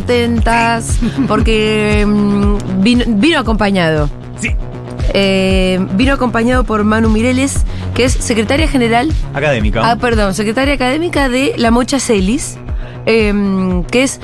[0.00, 4.08] Contentas porque mm, vino, vino acompañado.
[4.40, 4.50] Sí.
[5.12, 7.64] Eh, vino acompañado por Manu Mireles,
[7.94, 9.82] que es secretaria general, Académica.
[9.84, 12.56] ah, perdón, secretaria académica de La Mocha Celis,
[13.06, 14.20] eh, que es,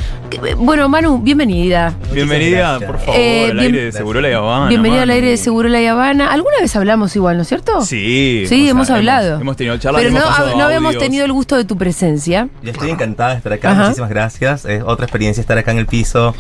[0.59, 1.95] bueno, Manu, bienvenida.
[2.13, 4.69] Bienvenida, por favor, Eh, al bien- aire de Seguro La Habana.
[4.69, 6.33] bienvenida al aire de Seguro La Habana.
[6.33, 7.81] ¿Alguna vez hablamos igual, no es cierto?
[7.83, 8.45] Sí.
[8.49, 9.41] Sí, hemos hablado.
[9.41, 12.49] Hemos, tenido charlas, Pero hemos no, no habíamos tenido el gusto de tu presencia.
[12.63, 13.83] Yo estoy encantada de estar acá, Ajá.
[13.85, 14.65] muchísimas gracias.
[14.65, 16.35] Es otra experiencia estar acá en el piso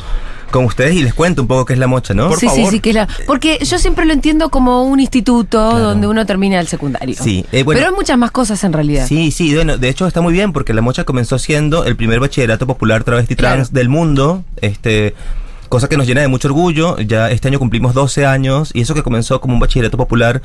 [0.50, 2.28] con ustedes y les cuento un poco qué es la mocha, ¿no?
[2.28, 2.72] Por sí, sí, favor.
[2.72, 3.08] sí, que es la.
[3.26, 5.78] Porque yo siempre lo entiendo como un instituto Claro.
[5.84, 7.14] donde uno termina el secundario.
[7.20, 7.78] Sí, eh, bueno.
[7.80, 9.06] Pero hay muchas más cosas en realidad.
[9.06, 12.20] Sí, sí, bueno, de hecho está muy bien porque la mocha comenzó siendo el primer
[12.20, 13.74] bachillerato popular travesti trans Claro.
[13.74, 15.14] del mundo, este
[15.68, 16.96] cosa que nos llena de mucho orgullo.
[17.00, 20.40] Ya este año cumplimos 12 años y eso que comenzó como un bachillerato popular,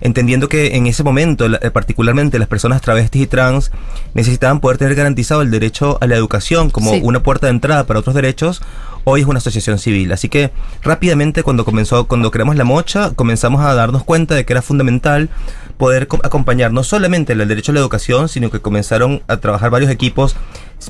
[0.00, 3.70] entendiendo que en ese momento, la- particularmente las personas travestis y trans
[4.14, 7.00] necesitaban poder tener garantizado el derecho a la educación como Sí.
[7.02, 8.62] una puerta de entrada para otros derechos.
[9.04, 13.64] Hoy es una asociación civil, así que rápidamente cuando comenzó, cuando creamos la mocha, comenzamos
[13.64, 15.28] a darnos cuenta de que era fundamental
[15.76, 19.70] poder co- acompañar no solamente el derecho a la educación, sino que comenzaron a trabajar
[19.70, 20.36] varios equipos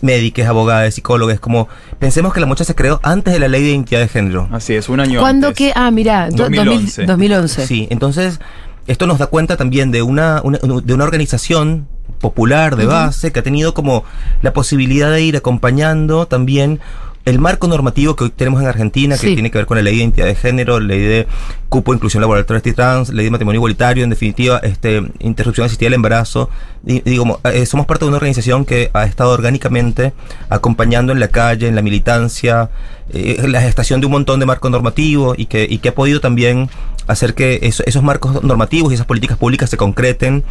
[0.02, 1.68] médicos, abogados, psicólogos, como
[1.98, 4.48] pensemos que la mocha se creó antes de la ley de identidad de género.
[4.52, 5.58] Así es, un año ¿Cuándo antes.
[5.58, 5.72] que?
[5.74, 7.06] Ah, mira, do- 2011.
[7.06, 7.66] 2011.
[7.66, 8.40] Sí, entonces
[8.86, 11.86] esto nos da cuenta también de una, una- de una organización
[12.20, 14.04] popular de base que ha tenido como
[14.42, 16.78] la posibilidad de ir acompañando también
[17.24, 19.34] el marco normativo que hoy tenemos en Argentina, que Sí.
[19.34, 21.26] tiene que ver con la ley de identidad de género, ley de
[21.68, 25.94] cupo, inclusión laboral travesti trans, ley de matrimonio igualitario, en definitiva, este, interrupción asistida del
[25.94, 26.50] embarazo.
[26.84, 27.02] Y,
[27.44, 30.12] eh, somos parte de una organización que ha estado orgánicamente
[30.48, 32.70] acompañando en la calle, en la militancia,
[33.12, 36.20] eh, la gestación de un montón de marcos normativos y que, y que ha podido
[36.20, 36.68] también
[37.06, 40.42] hacer que eso- esos marcos normativos y esas políticas públicas se concreten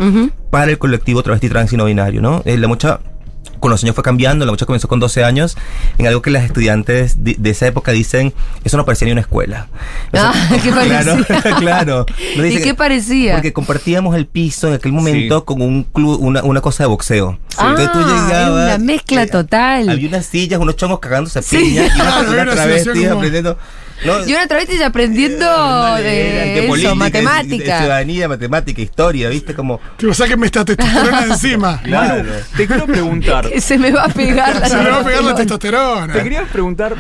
[0.50, 2.42] para el colectivo travesti trans y no binario, ¿no?
[2.46, 3.00] Eh, la mucha
[3.62, 5.56] con los años fue cambiando, la mucha comenzó con 12 años,
[5.98, 8.34] en algo que las estudiantes de, de esa época dicen,
[8.66, 9.68] eso no parecía ni una escuela.
[10.12, 11.56] Eso- Ah, ¿qué claro, parecía?
[11.60, 12.06] claro.
[12.36, 13.34] Nos ¿Y dicen qué que- parecía?
[13.36, 15.44] Porque compartíamos el piso en aquel momento Sí.
[15.46, 17.40] con un club, una, una cosa de boxeo.
[17.58, 19.88] Ah, era una eh, mezcla total.
[19.90, 21.58] Había unas sillas, unos chongos cagándose a Sí.
[21.58, 23.58] piña y una, Claro, una una travesti aprendiendo.
[24.04, 24.26] ¿no?
[24.28, 27.78] Y una travesti aprendiendo Dale, de, de política, eso, de- de matemática.
[27.80, 29.54] ciudadanía, matemática, historia, ¿viste?
[29.54, 29.80] Como.
[29.98, 31.80] Tipo, sáquenme esta testosterona encima.
[31.84, 32.30] Claro.
[32.58, 33.48] Te quiero preguntar.
[33.52, 36.14] Que se me va a pegar la Se me va a pegar la testosterona.
[36.14, 36.96] Te quería preguntar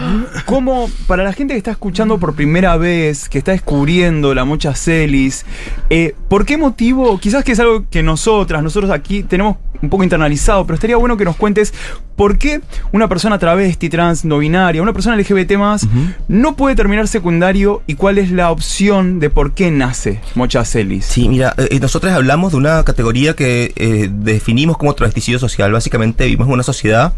[0.46, 4.76] cómo, para la gente que está escuchando por primera vez, que está descubriendo la mocha
[4.76, 5.46] celis,
[5.90, 7.18] eh, ¿por qué motivo?
[7.20, 11.18] Quizás que es algo que nosotras, nosotros aquí tenemos un poco internalizado, pero estaría bueno
[11.18, 11.74] que nos cuentes
[12.16, 15.88] por qué una persona travesti, trans, no binaria, una persona LGBT más,
[16.28, 21.06] no puede terminar secundario y cuál es la opción de por qué nace mocha celis.
[21.06, 25.72] Sí, mira, eh, nosotros hablamos de una categoría que eh, definimos como travesticidio social.
[25.72, 27.13] Básicamente vivimos en una sociedad.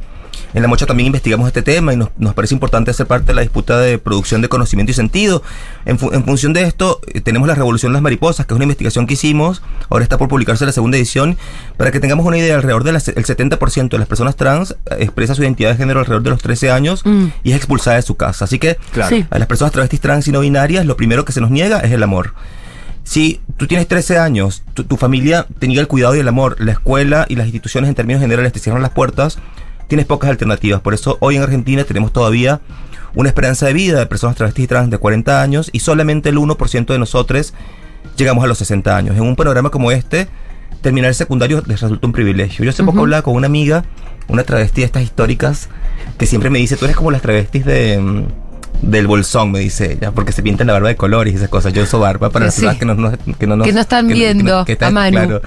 [0.56, 3.34] En la mocha también investigamos este tema y nos, nos parece importante hacer parte de
[3.36, 5.44] la disputa de producción de conocimiento y sentido.
[5.86, 8.56] En, fu- en función de esto, eh, tenemos la Revolución de las Mariposas, que es
[8.56, 9.62] una investigación que hicimos.
[9.90, 11.38] Ahora está por publicarse la segunda edición.
[11.78, 15.44] Para que tengamos una idea, alrededor del 70% de las personas trans eh, expresa su
[15.44, 17.28] identidad de género alrededor de los 13 años Mm.
[17.44, 18.46] y es expulsada de su casa.
[18.46, 19.16] Así que Claro.
[19.16, 19.26] Sí.
[19.30, 21.92] a las personas travestis trans y no binarias, lo primero que se nos niega es
[21.92, 22.34] el amor.
[23.04, 26.56] Si tú tienes 13 años, tu, tu familia te niega el cuidado y el amor,
[26.60, 29.40] la escuela y las instituciones en términos generales te cierran las puertas,
[29.88, 30.82] tienes pocas alternativas.
[30.82, 32.62] Por eso hoy en Argentina tenemos todavía
[33.16, 36.38] una esperanza de vida de personas travestis y trans de 40 años y solamente el
[36.38, 37.54] 1% de nosotros
[38.18, 39.16] llegamos a los 60 años.
[39.16, 40.28] En un panorama como este,
[40.82, 42.66] terminar el secundario les resulta un privilegio.
[42.66, 43.86] Yo hace poco hablaba con una amiga,
[44.28, 45.70] una travesti de estas históricas,
[46.18, 48.26] que siempre me dice, tú eres como las travestis de...
[48.84, 51.72] del bolsón, me dice ella, porque se pintan la barba de colores y esas cosas.
[51.74, 52.62] Yo uso barba para las Sí.
[52.62, 55.12] personas que no, no- que no, nos- Que no están viendo a Manu.
[55.18, 55.42] Claro.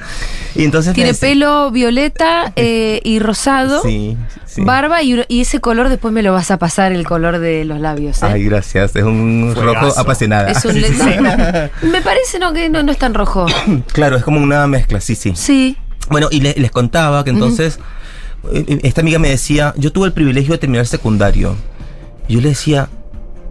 [0.54, 4.16] Y entonces Tiene dice- pelo violeta eh, y rosado, Sí,
[4.46, 4.64] sí.
[4.64, 7.78] barba y, y ese color después me lo vas a pasar el color de los
[7.78, 8.22] labios.
[8.22, 8.26] ¿eh?
[8.26, 8.96] Ay, gracias.
[8.96, 9.80] Es un Fuegazo.
[9.86, 10.50] rojo apasionada.
[10.50, 10.74] es un
[11.92, 13.46] Me parece no que no, no es tan rojo.
[13.92, 15.32] claro, es como una mezcla, sí, sí.
[15.36, 15.76] Sí.
[16.08, 17.78] Bueno, y le- les contaba que entonces
[18.52, 21.54] eh, esta amiga me decía, yo tuve el privilegio de terminar el secundario.
[22.28, 22.88] Yo le decía,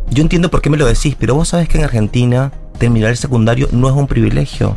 [0.09, 3.17] yo entiendo por qué me lo decís, pero vos sabes que en Argentina terminar el
[3.17, 4.75] secundario no es un privilegio.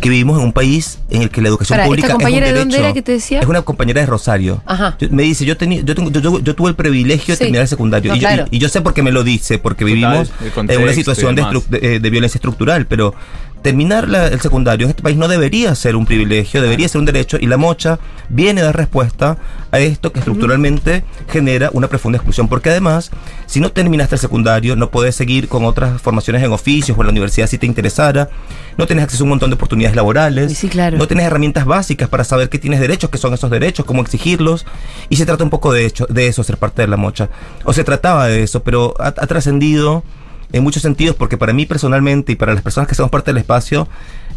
[0.00, 2.52] que vivimos en un país en el que la educación Pará, ¿esta pública compañera es
[2.52, 2.86] un de dónde derecho.
[2.86, 3.40] era que te decía?
[3.40, 4.62] Es una compañera de Rosario.
[4.64, 4.96] Ajá.
[4.98, 7.60] Yo- me dice, yo, tenía, yo, tengo, yo, yo- yo tuve el privilegio de terminar
[7.62, 8.10] el secundario.
[8.10, 8.46] No, y, claro.
[8.50, 10.32] y- y yo sé por qué me lo dice, porque Total, vivimos
[10.70, 11.42] en una situación de,
[11.82, 13.12] eh, de violencia estructural, pero
[13.62, 17.04] terminar la- el secundario en este país no debería ser un privilegio, debería ser un
[17.04, 17.98] derecho, y la mocha
[18.28, 19.36] viene a dar respuesta
[19.70, 23.10] a esto que estructuralmente genera una profunda exclusión, porque además,
[23.46, 27.06] si no terminaste el secundario, no puedes seguir con otras formaciones en oficios o en
[27.08, 28.28] la universidad si te interesara,
[28.78, 30.96] no tienes acceso a un montón de oportunidades laborales, Y sí, claro.
[30.96, 34.64] no tienes herramientas básicas para saber que tienes derechos, qué son esos derechos, cómo exigirlos,
[35.08, 37.28] y se trata un poco de, hecho, de eso, ser parte de la mocha.
[37.64, 40.02] O se trataba de eso, pero ha, ha trascendido
[40.52, 43.38] en muchos sentidos, porque para mí personalmente y para las personas que somos parte del
[43.38, 43.86] espacio,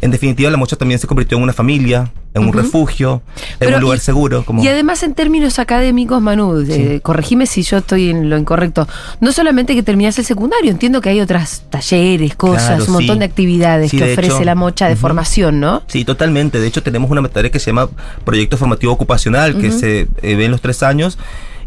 [0.02, 3.76] en definitiva la mocha también se convirtió en una familia, en un refugio, en Pero
[3.78, 4.44] un lugar y- seguro.
[4.44, 4.64] Como...
[4.64, 8.88] Y además en términos académicos, Manu, eh, corregime si yo estoy en lo incorrecto.
[9.22, 13.16] No solamente que terminás el secundario, entiendo que hay otras talleres, cosas, Claro, un montón
[13.16, 13.20] sí.
[13.20, 15.84] de actividades Sí, que de ofrece hecho, la mocha de formación, ¿no?
[15.88, 16.60] Sí, totalmente.
[16.60, 17.88] De hecho, tenemos una materia que se llama
[18.26, 21.18] Proyecto Formativo Ocupacional, que se eh, ve en los tres años.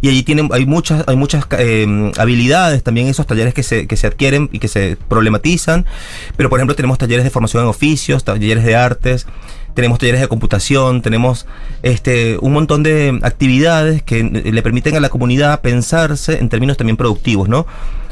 [0.01, 3.97] Y allí tienen, hay muchas, hay muchas eh, habilidades, también esos talleres que se, que
[3.97, 5.87] se adquieren y que se problematizan.
[6.37, 9.27] Pero, por ejemplo, tenemos talleres de formación en oficios, talleres de artes,
[9.75, 11.47] tenemos talleres de computación, tenemos
[11.83, 16.97] este, un montón de actividades que le permiten a la comunidad pensarse en términos también
[16.97, 17.67] productivos, ¿no?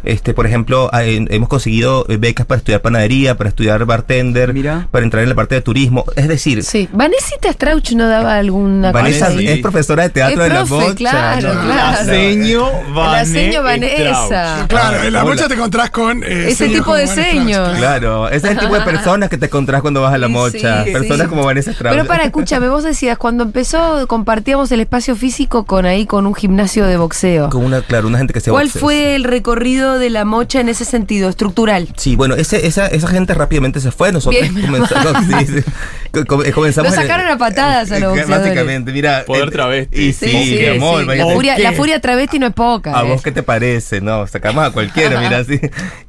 [0.05, 4.53] Este, por ejemplo, ah, eh, hemos conseguido eh, becas para estudiar panadería, para estudiar bartender,
[4.55, 4.89] Mira.
[4.91, 6.05] para entrar en la parte de turismo.
[6.17, 6.89] Es decir, Sí.
[6.93, 9.47] Vanesita Strauch no daba alguna Vanessa cosa ahí?
[9.47, 9.53] sí.
[9.55, 11.61] es profesora de teatro Es de la profe, claro, ¿no?
[11.62, 11.99] claro.
[11.99, 13.95] Aseño El aseño Vanessa.
[14.05, 14.67] Vanessa.
[14.69, 16.23] Claro, en la mocha te encontrás con.
[16.23, 17.77] eh, Ese tipo de seños.
[17.79, 20.85] Claro, ese es el tipo de personas que te encontrás cuando vas a la mocha.
[20.85, 21.29] sí, personas sí.
[21.29, 21.95] como Vanessa Strauss.
[21.97, 26.35] Pero para, escúchame, vos decías, cuando empezó compartíamos el espacio físico con ahí, con un
[26.35, 27.51] gimnasio de boxeo.
[27.51, 30.69] Con una, claro, una gente que se ¿Cuál fue el recorrido de la mocha en
[30.69, 31.88] ese sentido, estructural?
[31.96, 34.12] Sí, bueno, ese, esa, esa gente rápidamente se fue.
[34.12, 34.67] Nosotros Bien.
[34.67, 35.70] comenzamos, sí, sí.
[36.12, 36.91] Co- co- comenzamos.
[36.94, 38.14] Lo sacaron a patadas a los.
[38.29, 39.25] Básicamente, mira.
[39.26, 40.00] Poder eh, travesti.
[40.00, 41.00] Y Sí, sí, sí, mi amor.
[41.02, 41.17] sí.
[41.19, 42.99] La furia, la furia travesti no es poca.
[42.99, 43.08] ¿A eh.
[43.08, 44.00] vos qué te parece?
[44.00, 45.61] No, sacamos a cualquiera, mira, así.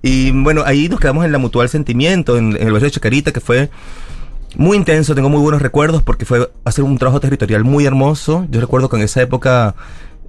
[0.02, 3.32] Y bueno, ahí nos quedamos en la Mutual Sentimiento, en, en el barrio de Chacarita,
[3.32, 3.70] que fue
[4.58, 8.46] muy intenso, tengo muy buenos recuerdos porque fue hacer un trabajo territorial muy hermoso.
[8.50, 9.76] Yo recuerdo que en esa época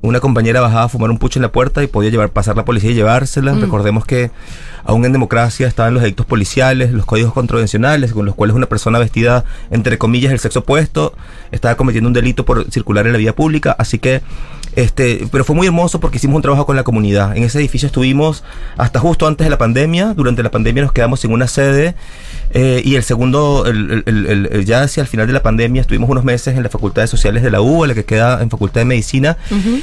[0.02, 2.64] una compañera bajaba a fumar un pucho en la puerta y podía llevar, pasar la
[2.64, 3.54] policía y llevársela.
[3.54, 4.30] Recordemos que
[4.84, 8.98] aún en democracia estaban los delitos policiales, los códigos contravencionales, con los cuales una persona
[8.98, 11.14] vestida, entre comillas, del sexo opuesto,
[11.50, 13.74] estaba cometiendo un delito por circular en la vía pública.
[13.78, 14.22] Así que,
[14.76, 17.36] este, pero fue muy hermoso porque hicimos un trabajo con la comunidad.
[17.36, 18.44] En ese edificio estuvimos
[18.76, 20.14] hasta justo antes de la pandemia.
[20.14, 21.94] Durante la pandemia nos quedamos sin una sede.
[22.54, 25.80] eh, y el segundo, el, el- el- el- ya hacia el final de la pandemia,
[25.82, 28.48] estuvimos unos meses en la Facultad de Sociales de la U, la que queda en
[28.50, 29.36] Facultad de Medicina.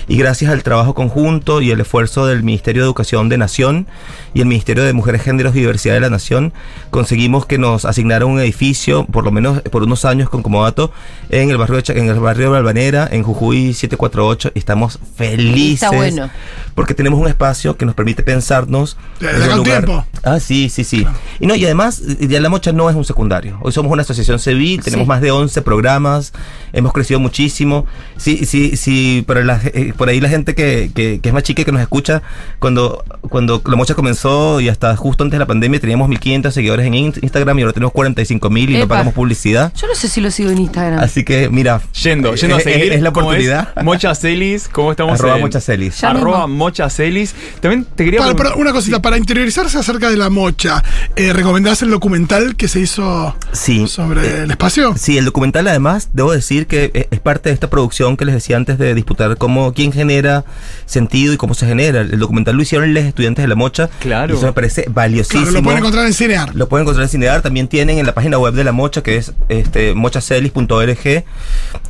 [0.07, 3.86] Y gracias al trabajo conjunto y el esfuerzo del Ministerio de Educación de Nación
[4.34, 6.54] y el Ministerio de Mujeres, Géneros y Diversidad de la Nación,
[6.89, 10.92] conseguimos que nos asignaran un edificio, por lo menos por unos años con comodato,
[11.30, 14.51] en el barrio de, en el barrio de Balvanera, en Jujuy 748.
[14.56, 14.83] Y estamos
[15.16, 15.84] felices.
[15.84, 16.30] Está bueno.
[16.76, 18.98] Porque tenemos un espacio que nos permite pensarnos.
[19.20, 20.04] Da un tiempo.
[20.24, 21.06] Ah, sí, sí, sí.
[21.40, 23.60] Y no, y además, eh, ya La Mocha no es un secundario.
[23.62, 25.08] Hoy somos una asociación civil, tenemos Sí.
[25.10, 26.34] más de 11 programas,
[26.72, 27.86] hemos crecido muchísimo.
[28.18, 31.44] Sí, sí, sí, para la, eh, por ahí la gente que, que, que es más
[31.44, 32.24] chica y que nos escucha,
[32.58, 36.88] cuando, cuando La Mocha comenzó y hasta justo antes de la pandemia teníamos 1500 seguidores
[36.88, 39.72] en in- Instagram y ahora tenemos 45 mil y no pagamos publicidad.
[39.80, 41.00] Yo no sé si lo sigo en Instagram.
[41.00, 41.82] Así que, mira.
[42.02, 42.94] Yendo, eh, yendo a es- seguir.
[42.94, 43.75] Es, la ¿cómo oportunidad.
[43.84, 45.18] Mocha Celis, ¿cómo estamos?
[45.20, 46.01] Arroba en- Mocha Celis.
[46.01, 46.58] Ya Arroba mismo.
[46.65, 47.34] Mocha Celis.
[47.62, 50.84] También te quería Para, preguntar- para- una cosita, para interiorizarse acerca de la mocha,
[51.15, 53.88] eh, ¿recomendás el documental que se hizo Sí.
[53.88, 54.96] sobre el espacio?
[54.98, 58.36] Sí, el documental además, debo decir que e- es parte de esta producción que les
[58.36, 60.44] decía antes de disputar cómo, quién genera
[60.86, 62.01] sentido y cómo se genera.
[62.01, 63.89] El documental lo hicieron los estudiantes de La Mocha.
[64.00, 64.34] Claro.
[64.34, 65.42] Y eso me parece valiosísimo.
[65.44, 66.56] Claro, lo pueden encontrar en Cinear.
[66.56, 67.42] Lo pueden encontrar en Cinear.
[67.42, 71.24] También tienen en la página web de La Mocha, que es este, mochacelis.org,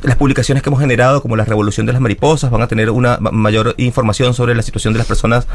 [0.02, 2.50] las publicaciones que hemos generado, como la revolución de las mariposas.
[2.50, 5.46] Van a tener una ma- mayor información sobre la situación de las personas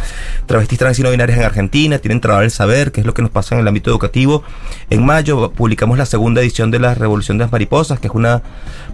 [0.46, 1.98] travestis, trans y no binarias en Argentina.
[2.00, 4.44] Tienen Trabar el Saber, que es lo que nos pasa en el ámbito educativo.
[4.90, 8.42] En mayo publicamos la segunda edición de la revolución de las mariposas, que es una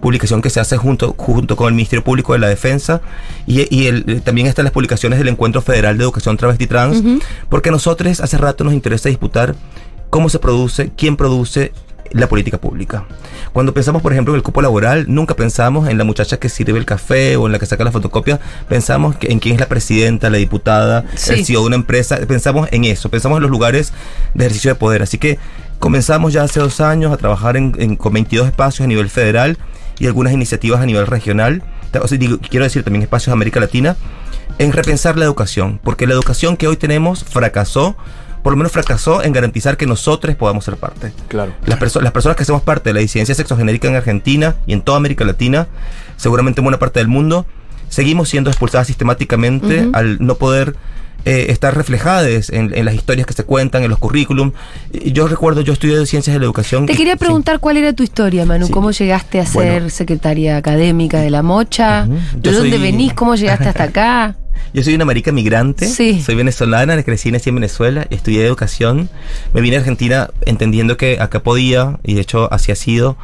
[0.01, 3.01] publicación que se hace junto, junto con el Ministerio Público de la Defensa.
[3.48, 7.03] Y, y el- también están las publicaciones del Encuentro Federal de Educación Travesti Trans,
[7.50, 9.55] porque a nosotros hace rato nos interesa disputar
[10.10, 11.72] cómo se produce, quién produce
[12.15, 13.05] la política pública.
[13.53, 16.77] Cuando pensamos, por ejemplo, en el cupo laboral, nunca pensamos en la muchacha que sirve
[16.79, 20.29] el café o en la que saca la fotocopia, pensamos en quién es la presidenta,
[20.29, 21.34] la diputada, Sí.
[21.34, 23.91] el CEO de una empresa, pensamos en eso, pensamos en los lugares
[24.34, 25.01] de ejercicio de poder.
[25.03, 25.38] Así que
[25.79, 29.57] comenzamos ya hace dos años a trabajar en, en- con 22 espacios a nivel federal
[30.00, 31.63] y algunas iniciativas a nivel regional.
[32.01, 33.95] O sea, digo, quiero decir también espacios de América Latina,
[34.57, 37.95] en repensar la educación, porque la educación que hoy tenemos fracasó
[38.46, 41.12] por lo menos fracasó en garantizar que nosotros podamos ser parte.
[41.30, 41.54] Claro.
[41.66, 44.84] Las, perso- las personas que hacemos parte de la disidencia sexogenérica en Argentina y en
[44.84, 45.66] toda América Latina,
[46.16, 47.48] seguramente en buena parte del mundo,
[47.90, 50.75] seguimos siendo expulsadas sistemáticamente al no poder
[51.25, 54.52] eh, estar reflejadas en, en las historias que se cuentan, en los currículum.
[54.94, 56.86] Yo recuerdo, yo estudié ciencias de la educación.
[56.86, 57.20] Te y- quería sí.
[57.20, 58.68] preguntar cuál era tu historia, Manu.
[58.68, 58.72] Sí.
[58.72, 59.90] ¿Cómo llegaste a ser Bueno.
[59.90, 62.06] secretaria académica de la Mocha?
[62.06, 63.14] ¿De dónde soy- venís?
[63.16, 64.36] ¿Cómo llegaste hasta acá?
[64.74, 66.22] Yo soy una marica migrante, Sí.
[66.22, 69.10] soy venezolana, crecí nací en Venezuela, estudié educación,
[69.54, 73.18] me vine a Argentina entendiendo que acá podía, y de hecho así ha sido,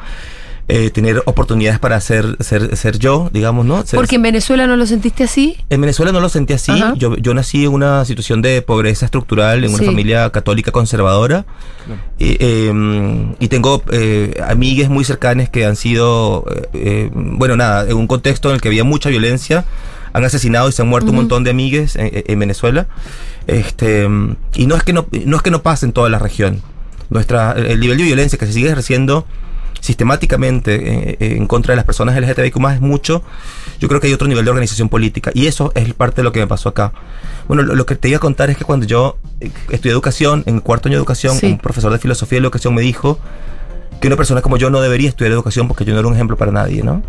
[0.67, 3.85] eh, tener oportunidades para ser, ser, ser yo, digamos, ¿no?
[3.85, 5.57] Ser- Porque en Venezuela no lo sentiste así.
[5.69, 6.71] En Venezuela no lo sentí así.
[6.71, 6.93] Ajá.
[6.95, 9.85] Yo, yo nací en una situación de pobreza estructural, en una Sí.
[9.85, 11.43] familia católica conservadora.
[12.17, 17.89] Y, eh, y tengo eh, amigues muy cercanas que han sido, eh, eh, bueno, nada,
[17.89, 19.65] en un contexto en el que había mucha violencia.
[20.13, 22.87] Han asesinado y se han muerto un montón de amigues en, en Venezuela.
[23.47, 24.07] Este,
[24.55, 26.61] y no es que no, no es que no pase en toda la región.
[27.09, 29.25] Nuestra, el nivel de violencia que se sigue ejerciendo
[29.79, 33.23] sistemáticamente eh, en contra de las personas LGTBIQ más es mucho,
[33.79, 35.31] yo creo que hay otro nivel de organización política.
[35.33, 36.93] Y eso es parte de lo que me pasó acá.
[37.47, 40.43] Bueno, lo, lo que te iba a contar es que cuando yo eh, estudié educación,
[40.45, 41.47] en cuarto año de educación, Sí.
[41.47, 43.19] un profesor de filosofía de educación me dijo
[43.99, 46.37] que una persona como yo no debería estudiar educación porque yo no era un ejemplo
[46.37, 47.01] para nadie, ¿no?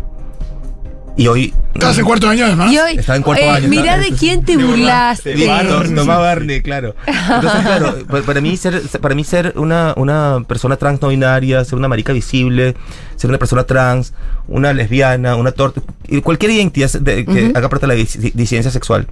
[1.15, 1.53] Y hoy...
[1.75, 2.71] Estás en cuarto año además.
[2.71, 5.35] Y hoy, Estaba en cuarto eh, año, mirá de quién te burlaste.
[5.35, 5.95] De Barney.
[5.95, 6.95] Tomás Barney, claro.
[7.05, 11.63] Entonces, claro, pa- para mí ser, para mí ser una, una persona trans no binaria,
[11.65, 12.75] ser una marica visible,
[13.15, 14.13] ser una persona trans,
[14.47, 15.81] una lesbiana, una torta,
[16.23, 19.07] cualquier identidad de- que haga parte de la dis- disidencia sexual,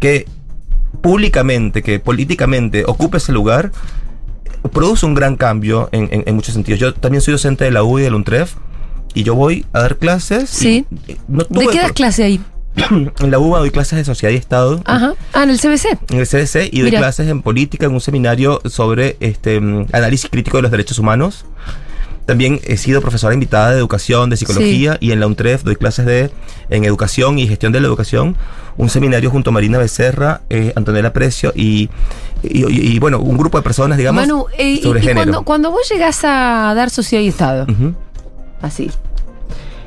[0.00, 0.26] que
[1.00, 3.70] públicamente, que políticamente ocupe ese lugar,
[4.72, 6.80] produce un gran cambio en, en- en muchos sentidos.
[6.80, 8.54] Yo también soy docente de la U y del UNTREF,
[9.14, 10.48] y yo voy a dar clases.
[10.50, 10.84] Sí.
[11.28, 12.40] no ¿De qué das clase ahí?
[12.90, 14.80] en la UBA doy clases de sociedad y Estado.
[14.84, 15.14] Ajá.
[15.32, 15.98] Ah, en el CBC.
[16.10, 17.00] En el CDC y doy Mira.
[17.00, 21.44] clases en política en un seminario sobre este mm, análisis crítico de los derechos humanos.
[22.26, 26.04] También he sido profesora invitada de educación, de psicología y en la UNTREF doy clases
[26.04, 26.30] de
[26.68, 28.36] en educación y gestión de la educación.
[28.76, 31.88] Un seminario junto a Marina Becerra, eh, Antonella Precio y,
[32.42, 35.20] y, y- y, bueno, un grupo de personas, digamos, Manu, eh, sobre y, género.
[35.24, 37.94] cuando, cuando vos llegás a dar sociedad y Estado, Ujú.
[38.62, 38.90] Así.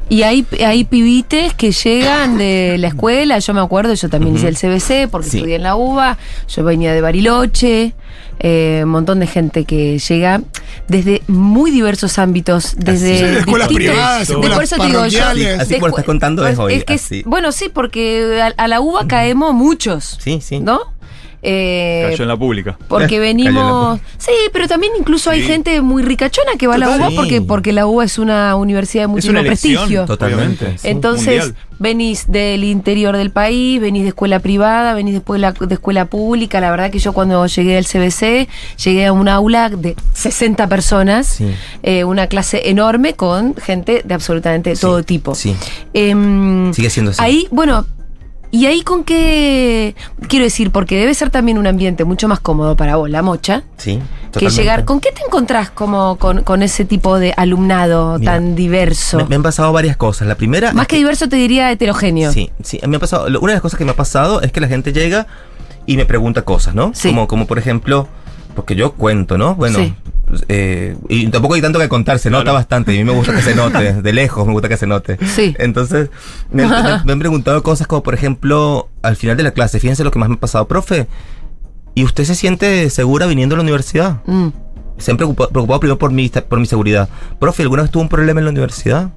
[0.10, 4.50] Y hay, hay pibites que llegan de la escuela, yo me acuerdo, yo también hice
[4.50, 5.38] el CBC porque Sí.
[5.38, 6.18] estudié en la UBA,
[6.50, 7.94] yo venía de Bariloche,
[8.40, 10.42] eh, un montón de gente que llega
[10.90, 14.86] desde muy diversos ámbitos, desde Sí, de escuelas distintos- privadas, de escuelas por eso te
[14.88, 15.26] digo yo.
[15.26, 17.24] Así de como lo estás contando es hoy, que es- así.
[17.26, 20.60] bueno, sí, porque a, a la UBA caemos muchos, Sí, sí.
[20.60, 20.82] ¿no?
[21.44, 22.78] Eh, Cayó en la pública.
[22.88, 24.00] porque venimos.
[24.18, 25.48] Sí, pero también incluso hay Sí.
[25.48, 26.90] gente muy ricachona que va a la.
[26.90, 27.46] UBA porque, Sí.
[27.48, 29.74] porque la UBA es una universidad de Es muchísimo una elección.
[29.76, 30.06] prestigio.
[30.06, 30.76] Totalmente.
[30.84, 31.56] Entonces, Mundial.
[31.80, 36.62] venís del interior del país, venís de escuela privada, venís de escuela, de escuela pública.
[36.62, 38.48] La verdad que yo cuando llegué al CBC,
[38.84, 41.48] llegué a un aula de 60 personas, Sí.
[41.82, 45.34] eh, una clase enorme con gente de absolutamente Sí, todo tipo.
[45.34, 45.56] sí.
[45.94, 47.22] Em, Sigue siendo así.
[47.24, 47.86] Ahí, bueno,
[48.52, 49.96] ¿y ahí con qué?
[50.28, 53.64] Quiero decir, porque debe ser también un ambiente mucho más cómodo para vos, la mocha,
[53.78, 54.62] Sí, que totalmente.
[54.62, 54.86] llegar.
[54.86, 59.18] ¿Con qué te encontrás como con, con ese tipo de alumnado Mira, tan diverso?
[59.18, 60.28] Me, me han pasado varias cosas.
[60.28, 60.74] La primera.
[60.74, 62.32] más que diverso te diría heterogéneo.
[62.32, 62.80] Sí, sí.
[62.88, 64.94] Me ha pasado, una de las cosas que me ha pasado es que la gente
[64.94, 65.28] llega
[65.86, 66.92] y me pregunta cosas, ¿no?
[66.94, 67.10] Sí.
[67.10, 68.08] Como, como por ejemplo,
[68.56, 69.56] porque yo cuento, ¿no?
[69.56, 69.94] Bueno, Sí.
[70.48, 72.94] Eh, y tampoco hay tanto que contar, se nota bastante.
[72.94, 75.18] Y a mí me gusta que se note, de lejos me gusta que se note.
[75.36, 75.56] Sí.
[75.60, 76.10] Entonces,
[76.52, 80.04] me, me- me han preguntado cosas como, por ejemplo, al final de la clase, fíjense
[80.04, 81.08] lo que más me ha pasado, profe.
[81.94, 84.22] ¿Y usted se siente segura viniendo a la universidad?
[84.26, 84.48] Mm.
[84.98, 87.10] Se han preocupado, preocupado primero por mi, por mi seguridad.
[87.40, 89.10] Profe, ¿alguna vez tuvo un problema en la universidad?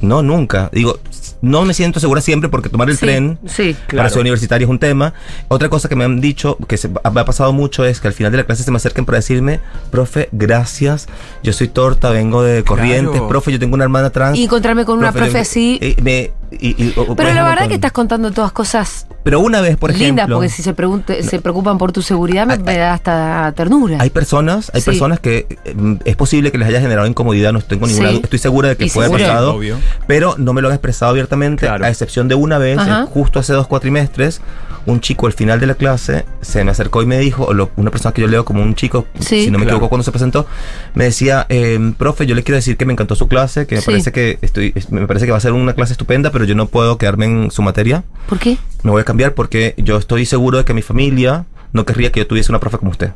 [0.00, 0.70] No, nunca.
[0.72, 0.98] Digo,
[1.40, 3.74] no me siento segura siempre porque tomar el Sí, tren Sí.
[3.74, 4.08] para Claro.
[4.10, 5.14] ser universitario es un tema.
[5.48, 8.14] Otra cosa que me han dicho, que se, me ha pasado mucho, es que al
[8.14, 11.06] final de la clase se me acerquen para decirme, profe, gracias,
[11.42, 13.28] yo soy torta, vengo de Corrientes, Claro.
[13.28, 14.36] profe, yo tengo una hermana trans.
[14.38, 15.78] Y encontrarme con una profe así.
[15.80, 19.60] eh, me- y- y- o- Pero la verdad que estás contando todas cosas Pero una
[19.60, 20.36] vez, por lindas, ejemplo...
[20.36, 23.98] porque si se, pregunte, se preocupan por tu seguridad, me, Hay- me da hasta ternura.
[24.00, 24.86] Hay personas, hay Sí.
[24.86, 28.14] personas que eh, es posible que les haya generado incomodidad, no tengo ninguna Sí.
[28.14, 29.76] duda, estoy segura de que puede haber pasado, Obvio.
[30.06, 31.84] pero no me lo han expresado abiertamente, Claro.
[31.84, 33.06] a excepción de una vez, Ajá.
[33.06, 34.40] justo hace dos cuatrimestres,
[34.86, 37.70] un chico al final de la clase se me acercó y me dijo, o lo-
[37.76, 39.44] una persona que yo leo como un chico, Sí.
[39.44, 39.76] si no me Claro.
[39.76, 40.46] equivoco cuando se presentó,
[40.94, 43.80] me decía, eh, profe, yo le quiero decir que me encantó su clase, que me
[43.82, 43.86] Sí.
[43.86, 46.54] parece que estoy, es- me parece que va a ser una clase estupenda, pero yo
[46.54, 48.56] no puedo quedarme en su materia, ¿Por qué?
[48.82, 52.20] me voy a cambiar porque yo estoy seguro de que mi familia no querría que
[52.20, 53.12] yo tuviese una profe como usted.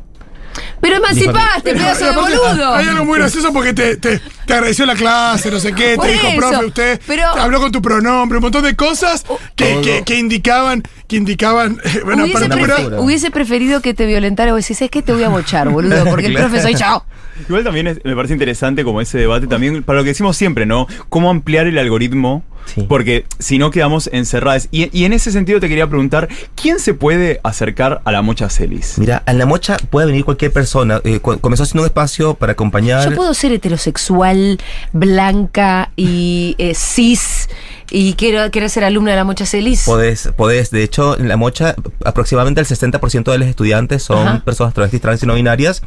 [0.83, 2.75] Pero emancipaste, pedazo de boludo.
[2.75, 6.05] Hay algo muy gracioso porque te, te, te agradeció la clase, no sé qué, Por
[6.05, 9.23] te dijo, eso, profe, usted pero- Oh, habló con tu pronombre, un montón de cosas
[9.55, 9.81] que, Todo.
[9.81, 14.05] que, que indicaban, que indicaban, eh, bueno, hubiese, aparte, prefe- pero- hubiese preferido que te
[14.05, 17.05] violentara o decís, es que te voy a bochar, boludo, porque el profe soy yo.
[17.47, 20.65] Igual también es- me parece interesante como ese debate también, para lo que decimos siempre,
[20.65, 20.87] ¿no?
[21.09, 22.85] Cómo ampliar el algoritmo, Sí.
[22.87, 24.69] porque si no quedamos encerradas.
[24.71, 28.49] Y, y en ese sentido te quería preguntar, ¿quién se puede acercar a la mocha
[28.49, 28.97] celis?
[28.97, 31.01] Mira, a la mocha puede venir cualquier persona.
[31.03, 33.09] Eh, comenzó siendo un espacio para acompañar.
[33.09, 34.59] Yo puedo ser heterosexual,
[34.93, 37.49] blanca y eh, cis
[37.95, 39.83] y quiero, quiero ser alumna de la Mocha Celis.
[39.83, 44.41] Podés, podés, de hecho, en la mocha aproximadamente el 60% de los estudiantes son Ajá.
[44.43, 45.83] personas travestis, trans y no binarias.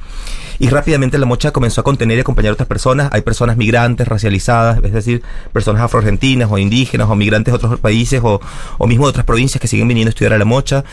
[0.61, 3.09] Y rápidamente la mocha comenzó a contener y acompañar a otras personas.
[3.13, 5.23] Hay personas migrantes, racializadas, es decir,
[5.53, 8.41] personas afroargentinas o indígenas o migrantes de otros países o,
[8.79, 10.85] o mismo de otras provincias que siguen viniendo a estudiar a la mocha.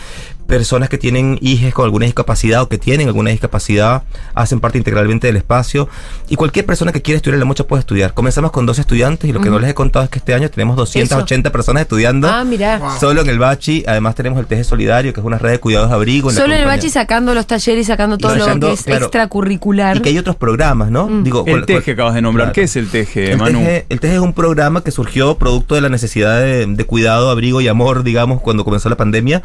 [0.48, 4.04] Personas que tienen hijos con alguna discapacidad o que tienen alguna discapacidad
[4.34, 5.88] hacen parte integralmente del espacio.
[6.28, 8.14] Y cualquier persona que quiera estudiar en la mocha puede estudiar.
[8.14, 10.50] Comenzamos con dos estudiantes y lo que no les he contado es que este año
[10.50, 10.76] tenemos
[11.10, 12.28] 280 personas estudiando.
[12.30, 12.78] Ah, mira.
[12.80, 13.00] Wow.
[13.00, 15.90] Solo en el Bachi, además tenemos el Teje Solidario, que es una red de cuidados
[15.90, 16.32] de abrigo.
[16.32, 19.06] Solo en el bachi sacando los talleres y sacando todo lo Sacando, que es claro.
[19.06, 19.98] extracurricular.
[19.98, 21.08] Y que hay otros programas, ¿no?
[21.24, 22.54] Digo, El que acabas de nombrar, Claro.
[22.56, 23.60] ¿qué es el teje, El Manu?
[23.60, 27.30] teje, el Teje es un programa que surgió producto de la necesidad de, de cuidado,
[27.30, 29.42] abrigo y amor, digamos, cuando comenzó la pandemia.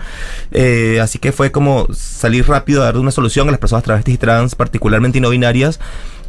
[0.52, 4.14] Eh, así que fue como salir rápido a dar una solución a las personas travestis
[4.14, 5.78] y trans, particularmente y no binarias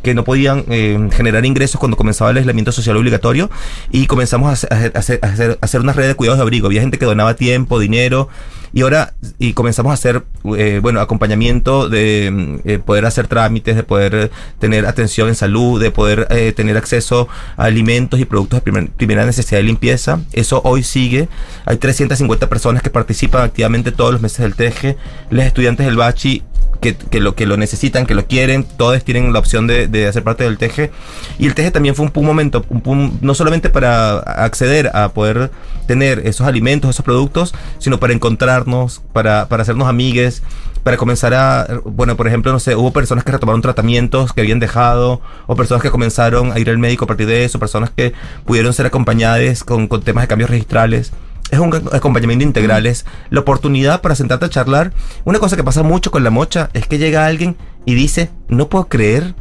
[0.03, 3.49] que no podían eh, generar ingresos cuando comenzaba el aislamiento social obligatorio
[3.91, 5.19] y comenzamos a hacer, a hacer-
[5.61, 6.67] a hacer- una red de cuidados de abrigo.
[6.67, 8.29] Había gente que donaba tiempo, dinero
[8.71, 10.23] y ahora y comenzamos a hacer
[10.55, 14.29] eh, bueno acompañamiento de eh, poder hacer trámites, de poder
[14.59, 17.27] tener atención en salud, de poder eh, tener acceso
[17.57, 20.19] a alimentos y productos de primer- primera necesidad de limpieza.
[20.33, 21.29] Eso hoy sigue.
[21.65, 24.97] Hay 350 personas que participan activamente todos los meses del TEJE.
[25.31, 26.43] Los estudiantes del Bachi
[26.81, 30.07] que, que lo, que lo necesitan, que lo quieren, todos tienen la opción de, de
[30.07, 30.91] hacer parte del TEJE.
[31.37, 35.09] Y el TEJE también fue un, pu- momento, un pu- no solamente para acceder a
[35.09, 35.51] poder
[35.87, 40.43] tener esos alimentos, esos productos, sino para encontrarnos, para, para hacernos amigues,
[40.83, 44.59] para comenzar a, bueno, por ejemplo, no sé, hubo personas que retomaron tratamientos que habían
[44.59, 48.13] dejado, o personas que comenzaron a ir al médico a partir de eso, personas que
[48.45, 51.11] pudieron ser acompañadas con, con temas de cambios registrales.
[51.51, 54.93] Es un acompañamiento integral, es la oportunidad para sentarte a charlar.
[55.25, 58.69] Una cosa que pasa mucho con la mocha es que llega alguien y dice, no
[58.69, 59.33] puedo creer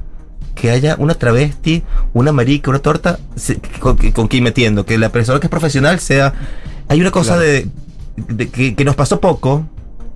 [0.54, 3.18] que haya una travesti, una marica, una torta
[3.78, 6.32] con, con quien metiendo, que la persona que es profesional sea...
[6.88, 7.42] Hay una cosa Claro.
[7.42, 7.68] de,
[8.16, 9.66] de que, que nos pasó poco,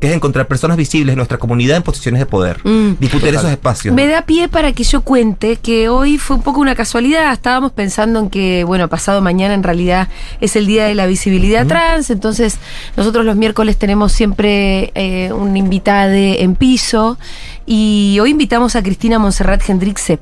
[0.03, 2.97] que es encontrar personas visibles en nuestra comunidad en posiciones de poder, Mm.
[2.99, 3.95] disputar esos espacios.
[3.95, 7.33] Me da pie para que yo cuente que hoy fue un poco una casualidad.
[7.33, 10.09] Estábamos pensando en que, bueno, pasado mañana en realidad
[10.41, 12.11] es el día de la visibilidad trans.
[12.11, 12.59] Entonces,
[12.97, 17.17] nosotros los miércoles tenemos siempre eh, un invitado en piso.
[17.65, 20.19] Y hoy invitamos a Cristina Monserrat Hendrixe,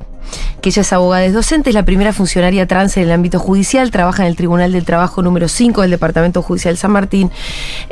[0.61, 3.89] que ella es abogada, es docente, es la primera funcionaria trans en el ámbito judicial,
[3.91, 7.31] trabaja en el Tribunal del Trabajo número 5 del Departamento Judicial San Martín,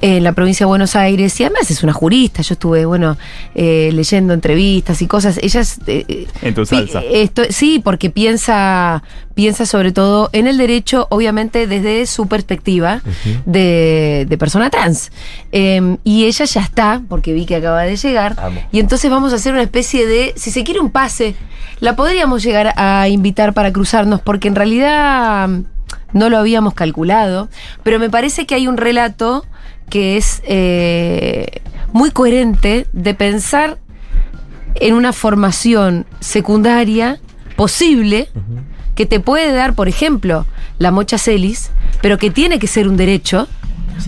[0.02, 2.42] eh, en la provincia de Buenos Aires, y además es una jurista.
[2.42, 3.18] Yo estuve, bueno,
[3.56, 5.40] eh, leyendo entrevistas y cosas.
[5.42, 5.80] Ella es.
[5.88, 7.02] eh, En tu pi- salsa.
[7.12, 9.04] esto, sí, porque piensa,
[9.40, 13.02] piensa sobre todo en el derecho, obviamente desde su perspectiva
[13.46, 15.14] de, de persona trans.
[15.54, 18.36] Eh, y ella ya está, porque vi que acaba de llegar.
[18.38, 18.60] Amo.
[18.74, 21.36] Y entonces vamos a hacer una especie de, si se quiere un pase,
[21.80, 25.64] la podríamos llegar a invitar para cruzarnos, porque en realidad mm,
[26.12, 27.48] no lo habíamos calculado,
[27.82, 29.46] pero me parece que hay un relato
[29.90, 31.62] que es eh,
[31.94, 33.78] muy coherente de pensar
[34.76, 37.22] en una formación secundaria
[37.60, 38.30] posible
[39.00, 40.46] que te puede dar, por ejemplo,
[40.78, 43.48] la mocha celis, pero que tiene que ser un derecho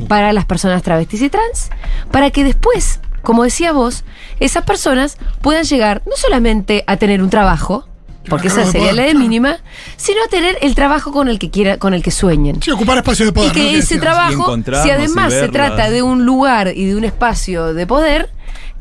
[0.10, 1.70] para las personas travestis y trans,
[2.12, 4.04] para que después, como decía vos,
[4.42, 7.88] esas personas puedan llegar no solamente a tener un trabajo,
[8.28, 9.60] porque Claro, esa sería la de mínima,
[9.96, 12.62] sino a tener el trabajo con el que quiera, con el que sueñen.
[12.62, 13.56] Sí, ocupar espacios de poder.
[13.56, 13.70] Y ¿no?
[13.70, 17.88] que ese trabajo, si además se trata de un lugar y de un espacio de
[17.88, 18.30] poder,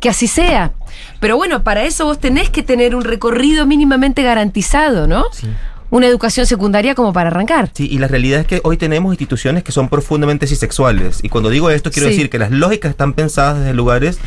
[0.00, 0.72] que así sea.
[1.20, 5.26] Pero bueno, para eso vos tenés que tener un recorrido mínimamente garantizado, ¿no?
[5.90, 7.70] Una educación secundaria como para arrancar.
[7.74, 11.18] Sí, y la realidad es que hoy tenemos instituciones que son profundamente cisexuales.
[11.24, 12.14] Y cuando digo esto, quiero Sí.
[12.14, 14.18] decir que las lógicas están pensadas desde lugares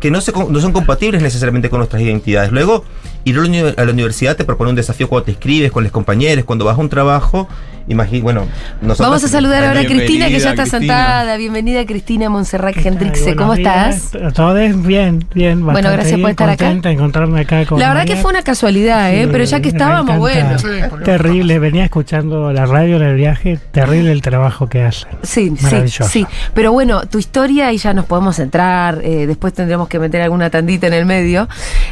[0.00, 2.50] que no, se, no son compatibles necesariamente con nuestras identidades.
[2.50, 2.84] Luego,
[3.24, 5.84] ir a la, uni- a la universidad te propone un desafío cuando te inscribes con
[5.84, 7.48] los compañeros, cuando vas a un trabajo,
[7.86, 8.46] Bueno,
[8.80, 10.80] nosotros- Vamos a saludar ahora a Cristina, que ya está Cristina.
[10.80, 11.36] sentada.
[11.36, 13.36] Bienvenida, Cristina Montserrat Hendrixe.
[13.36, 14.10] ¿Cómo estás?
[14.12, 14.32] días.
[14.32, 15.62] Todo es bien, bien.
[15.64, 16.64] Bueno, gracias por estar acá.
[16.64, 19.24] contenta de encontrarme acá con La verdad que fue una casualidad, ¿eh?
[19.24, 20.58] Sí, Pero ya que estábamos, bueno.
[20.58, 20.66] Sí,
[21.04, 25.10] Terrible, venía escuchando la radio en el viaje, terrible el trabajo que hacen.
[25.22, 26.26] Sí, sí, sí.
[26.54, 29.00] Pero bueno, tu historia y ya nos podemos entrar.
[29.02, 31.48] eh, después tendremos que meter alguna tandita en el medio.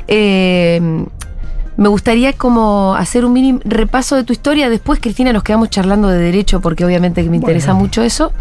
[0.09, 0.81] Eh,
[1.77, 4.69] me gustaría como hacer un mini repaso de tu historia.
[4.69, 7.81] Después, Cristina, nos quedamos charlando de derecho porque obviamente que me interesa Bueno.
[7.87, 8.33] mucho eso.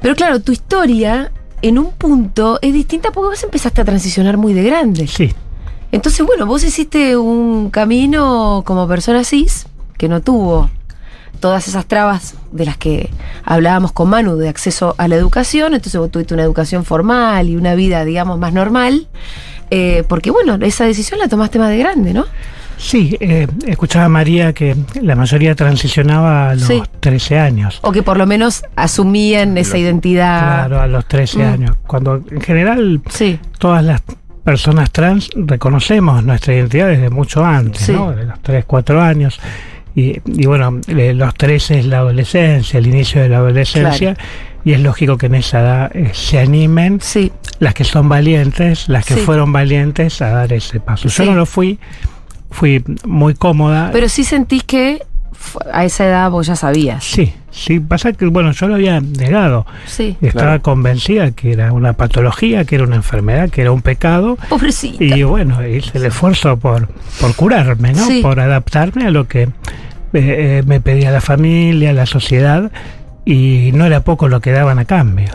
[0.00, 4.52] Pero claro, tu historia en un punto es distinta porque vos empezaste a transicionar muy
[4.54, 5.06] de grande.
[5.08, 5.32] Sí,
[5.90, 10.70] Entonces, bueno, vos hiciste un camino como persona cis que no tuvo
[11.40, 13.10] todas esas trabas de las que
[13.44, 17.56] hablábamos con Manu de acceso a la educación, entonces vos tuviste una educación formal y
[17.56, 19.06] una vida, digamos, más normal,
[19.70, 22.24] eh, porque bueno, esa decisión la tomaste más de grande, ¿no?
[22.76, 23.16] sí.
[23.20, 26.82] eh, escuchaba a María que la mayoría transicionaba a los Sí.
[27.00, 27.80] 13 años.
[27.82, 30.66] O que por lo menos asumían esa identidad.
[30.68, 31.42] Claro, a los 13 Mm.
[31.52, 31.76] años.
[31.86, 34.00] Cuando en general Sí, todas las
[34.44, 37.92] personas trans reconocemos nuestra identidad desde mucho antes, Sí.
[37.92, 38.12] ¿no?
[38.12, 39.38] De los 3, 4 años.
[39.94, 44.16] Y, y bueno, eh, los 13 es la adolescencia, el inicio de la adolescencia.
[44.68, 48.88] Y es lógico que en esa edad eh, se animen sí, las que son valientes,
[48.88, 49.20] las que Sí.
[49.20, 51.08] fueron valientes a dar ese paso.
[51.08, 51.24] Sí.
[51.24, 51.78] Yo no lo fui,
[52.50, 53.90] fui muy cómoda.
[53.92, 55.02] pero sí sentís que
[55.72, 57.02] a esa edad vos ya sabías.
[57.04, 59.64] Sí, sí, pasa que, bueno, yo lo había negado.
[59.86, 60.16] Sí.
[60.20, 60.62] Estaba Claro.
[60.62, 64.36] convencida que era una patología, que era una enfermedad, que era un pecado.
[64.50, 65.02] Pobrecita.
[65.02, 66.88] Y bueno, hice el esfuerzo por,
[67.20, 68.04] por curarme, ¿no?
[68.06, 68.20] Sí.
[68.20, 69.48] Por adaptarme a lo que eh,
[70.12, 72.70] eh, me pedía la familia, la sociedad,
[73.32, 75.28] y no era poco lo que daban a cambio.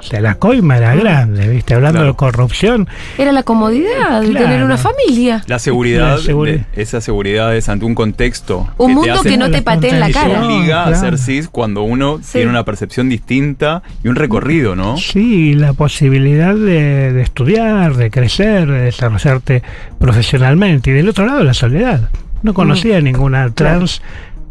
[0.00, 1.74] O sea, la coima era grande, ¿viste?
[1.74, 2.12] Hablando Claro.
[2.12, 4.44] de corrupción, Era la comodidad de Claro.
[4.46, 5.42] tener una familia.
[5.48, 6.66] La seguridad, La seguridad.
[6.72, 8.68] de- esa seguridad es ante un contexto.
[8.76, 10.44] Un mundo que no te patee en la cara.
[10.46, 12.34] obliga a ser cis cuando uno Sí.
[12.34, 14.96] tiene una percepción distinta y un recorrido, ¿no?
[14.98, 19.64] Sí, la posibilidad de, de estudiar, de crecer, de desarrollarte
[19.98, 20.90] profesionalmente.
[20.90, 22.08] Y del otro lado, la soledad.
[22.40, 24.00] No conocía ninguna trans,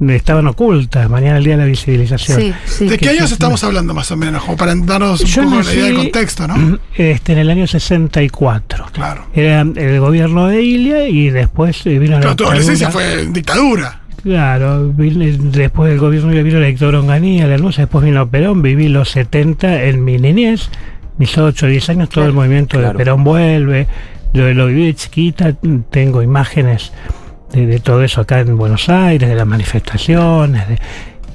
[0.08, 1.10] estaban ocultas.
[1.10, 2.40] Mañana el día de la visibilización.
[2.40, 2.86] Sí, sí.
[2.88, 4.44] ¿De qué años estamos hablando más o menos?
[4.44, 6.80] Como para darnos un Yo poco la idea nací, contexto, ¿no?
[6.96, 8.86] Este, en el año 64.
[8.92, 9.26] Claro.
[9.34, 14.02] Era el gobierno de Ilia y después vino la Pero tu adolescencia fue en dictadura.
[14.24, 18.62] Claro, vine- después del gobierno de vino la dictadura Onganía, la luz, después vino Perón,
[18.62, 20.70] viví los 70 en mi niñez,
[21.18, 22.30] mis 8 o 10 años, todo Claro.
[22.30, 22.94] el movimiento Claro.
[22.94, 23.88] de Perón vuelve,
[24.34, 25.54] lo, lo viví de chiquita,
[25.92, 26.92] tengo imágenes
[27.54, 30.80] de, de todo eso acá en Buenos Aires, de las manifestaciones, de-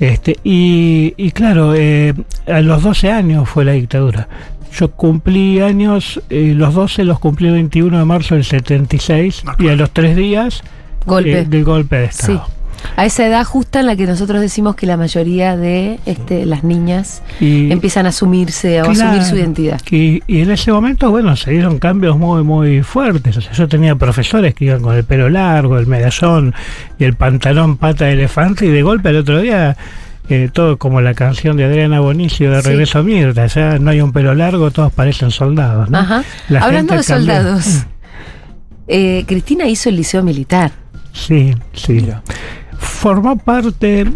[0.01, 2.12] este, y, y claro, eh,
[2.46, 4.27] a los 12 años fue la dictadura.
[4.77, 9.55] Yo cumplí años, eh, los 12 los cumplí el 21 de marzo del 76 Ah,
[9.59, 10.62] y a los tres días
[11.07, 11.40] Golpe.
[11.40, 12.33] eh, del golpe de Sí.
[12.33, 12.46] Estado.
[12.97, 16.62] A esa edad justa en la que nosotros decimos que la mayoría de este, las
[16.64, 19.01] niñas Y, empiezan a asumirse o Claro.
[19.11, 19.81] asumir su identidad.
[19.90, 23.37] Y, y en ese momento, bueno, se dieron cambios muy, muy fuertes.
[23.37, 26.55] O sea, yo tenía profesores que iban con el pelo largo, el medallón
[26.99, 29.77] y el pantalón pata de elefante, y de golpe al otro día,
[30.29, 32.68] eh, todo como la canción de Adriana Bonicio de Sí.
[32.68, 33.47] Regreso a Mirta.
[33.47, 35.88] Ya no hay un pelo largo, todos parecen soldados.
[35.90, 35.99] ¿no?
[35.99, 36.25] Ajá.
[36.49, 37.35] La Hablando de cambió.
[37.35, 37.87] soldados,
[38.88, 40.73] eh, Cristina hizo el liceo militar.
[41.12, 41.92] Sí, sí.
[41.95, 42.23] Mira.
[42.83, 44.07] Formó parte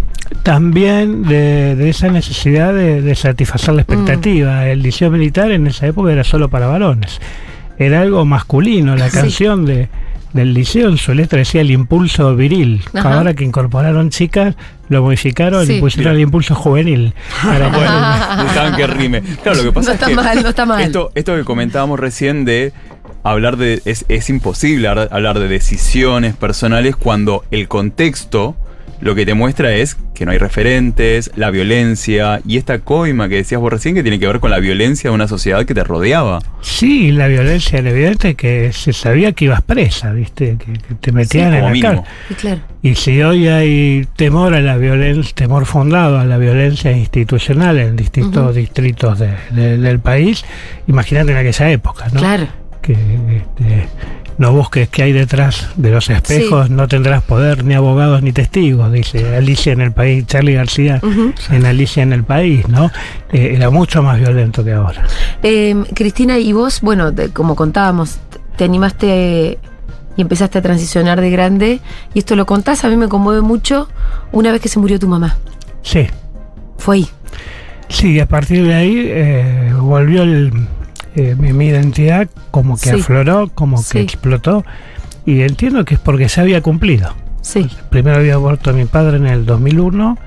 [0.42, 4.66] también de, de esa necesidad de, de satisfacer la expectativa.
[4.68, 7.20] El liceo militar en esa época era solo para varones.
[7.78, 8.96] Era algo masculino.
[8.96, 9.16] La Sí.
[9.18, 9.88] canción de,
[10.32, 12.82] del liceo en su letra decía el impulso viril.
[12.92, 13.14] Ajá.
[13.18, 14.56] Ahora que incorporaron chicas,
[14.88, 15.74] lo modificaron Sí.
[15.74, 17.14] y pusieron el impulso juvenil.
[17.44, 19.22] Para poder- Bueno, buscaban que rime.
[19.42, 20.82] Claro, lo que pasa No es está que mal, no está mal.
[20.82, 22.72] Esto, esto que comentábamos recién de
[23.30, 23.80] hablar de.
[23.84, 28.56] Es, es imposible hablar, de decisiones personales cuando el contexto
[28.98, 33.34] lo que te muestra es que no hay referentes, la violencia y esta coima que
[33.36, 35.84] decías vos recién que tiene que ver con la violencia de una sociedad que te
[35.84, 36.38] rodeaba.
[36.62, 40.56] Sí, la violencia era evidente que se sabía que ibas presa, ¿viste?
[40.56, 42.04] Que, que te metían como en la mínimo.
[42.04, 42.14] cárcel.
[42.30, 42.60] Y claro.
[42.80, 47.96] Y si hoy hay temor a la violencia, temor fundado a la violencia institucional en
[47.96, 50.42] distintos distritos de- de- del país,
[50.86, 52.20] imagínate en aquella época, ¿no?
[52.20, 52.46] Claro.
[52.86, 53.88] Que este,
[54.38, 58.92] no busques qué hay detrás de los espejos, no tendrás poder ni abogados ni testigos,
[58.92, 61.00] dice Alicia en el país, Charlie García
[61.50, 62.90] en Alicia en el país, ¿no?
[63.32, 65.04] Eh, era mucho más violento que ahora.
[65.42, 68.18] Eh, Cristina, y vos, bueno, como contábamos,
[68.56, 69.58] te animaste
[70.16, 71.80] y empezaste a transicionar de grande,
[72.14, 73.88] y esto lo contás, a mí me conmueve mucho,
[74.32, 75.36] una vez que se murió tu mamá.
[75.82, 76.06] Sí.
[76.78, 77.08] Fue ahí.
[77.88, 80.52] Sí, a partir de ahí eh, volvió el,
[81.16, 83.00] eh, mi, mi identidad como que Sí.
[83.00, 83.92] afloró, como Sí.
[83.92, 84.64] que explotó.
[85.24, 87.12] Y entiendo que es porque se había cumplido.
[87.40, 87.68] Sí.
[87.90, 90.18] Primero había muerto mi padre en el 2001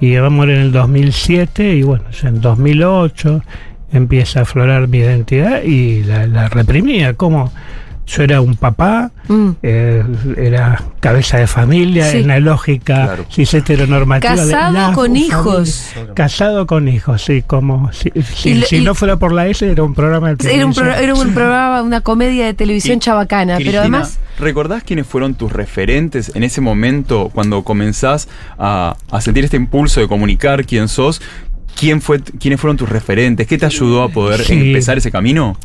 [0.00, 3.42] y iba a morir en el 2007 y bueno, en 2008
[3.92, 7.14] empieza a aflorar mi identidad y la, la reprimía.
[7.14, 7.52] Como
[8.06, 9.48] yo era un papá, Mm.
[9.62, 10.04] eh,
[10.36, 12.18] era cabeza de familia, Sí.
[12.18, 13.26] en la lógica Claro.
[13.30, 14.32] cis heteronormativa.
[14.36, 15.26] de Casado la con familia.
[15.26, 15.90] hijos.
[16.14, 19.82] Casado con hijos, sí, como si, si- si y- no fuera por la S era
[19.82, 20.86] un programa de Era un, televisión.
[20.86, 24.18] pro- era un programa, una comedia de televisión Y- chabacana, Cristina, pero además.
[24.38, 30.00] ¿recordás quiénes fueron tus referentes en ese momento cuando comenzás a, a sentir este impulso
[30.00, 31.20] de comunicar quién sos?
[31.78, 33.46] ¿Quién fue, ¿Quiénes fueron tus referentes?
[33.46, 34.54] ¿Qué te ayudó a poder Sí.
[34.54, 35.58] empezar ese camino?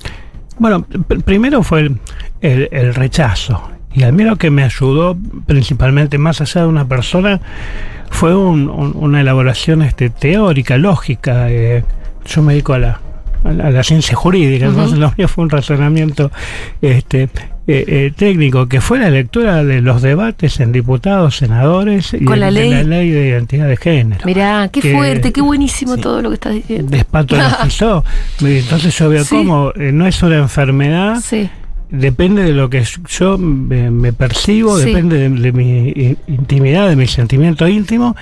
[0.60, 1.82] Bueno, pr- primero fue
[2.42, 3.70] el, el- rechazo.
[3.94, 7.42] Y a mí lo que me ayudó principalmente, más allá de una persona,
[8.10, 11.50] fue un- una elaboración este, teórica, lógica.
[11.50, 11.84] eh,
[12.26, 13.02] yo me dedico a la,
[13.44, 16.32] a la, a la ciencia jurídica, entonces lo mío fue un razonamiento
[16.82, 17.30] este, eh,
[17.68, 22.48] eh, técnico, que fue la lectura de los debates en diputados, senadores y Con la
[22.48, 22.72] de ley.
[22.72, 26.02] la ley de identidad de género Mirá, qué que- fuerte, qué buenísimo sí.
[26.02, 26.92] todo lo que estás diciendo.
[26.92, 28.04] despatologizó.
[28.42, 29.36] Entonces yo veo Sí.
[29.36, 31.50] cómo eh, no es una enfermedad, Sí.
[31.90, 37.08] depende de lo que yo me, me percibo, depende de, de mi intimidad, de mi
[37.08, 38.16] sentimiento íntimo.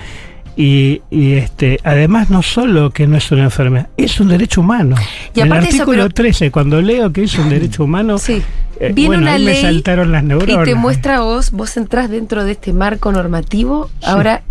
[0.56, 4.96] Y, y, este además no solo que no es una enfermedad, es un derecho humano.
[5.34, 8.42] Y en el eso, artículo pero- 13, cuando leo que es un derecho humano, Sí.
[8.80, 10.66] eh, Viene bueno, una ahí me ley saltaron las Y neuronas.
[10.66, 13.90] te muestra a vos, vos entrás dentro de este marco normativo.
[14.04, 14.42] Ahora,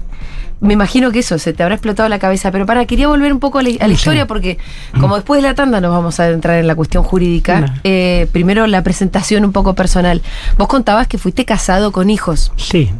[0.60, 2.50] me imagino que eso se te habrá explotado la cabeza.
[2.52, 3.92] Pero para, quería volver un poco a la, a la Sí.
[3.92, 4.56] historia, porque
[4.98, 7.66] como después de la tanda nos vamos a adentrar en la cuestión jurídica, No.
[7.84, 10.22] eh, primero la presentación un poco personal.
[10.56, 12.90] Vos contabas que fuiste casado con hijos Sí,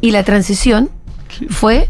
[0.00, 0.90] y la transición
[1.50, 1.88] fue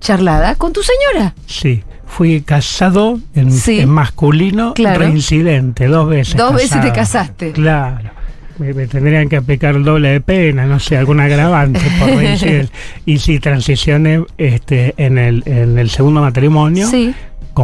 [0.00, 1.34] charlada con tu señora.
[1.46, 1.82] sí.
[2.06, 3.78] Fui casado en, Sí.
[3.78, 4.98] en masculino, Claro.
[4.98, 6.34] reincidente, dos veces.
[6.36, 7.52] Dos veces te casaste.
[7.52, 8.10] Claro.
[8.58, 12.74] Me, me tendrían que aplicar el doble de pena, no sé, algún agravante por reincidencia.
[13.06, 17.14] Y si transicioné este, en, el, en el segundo matrimonio, Sí.